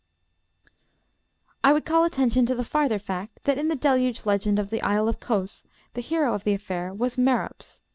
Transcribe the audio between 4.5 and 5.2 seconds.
of the Isle of